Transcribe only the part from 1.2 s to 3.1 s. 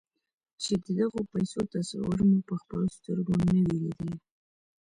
پيسو تصور مو پهخپلو